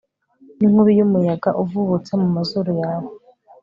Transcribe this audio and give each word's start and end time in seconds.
n'inkubi 0.57 0.91
y'umuyaga 0.97 1.49
uvubutse 1.61 2.11
mu 2.21 2.27
mazuru 2.35 2.71
yawe 2.81 3.09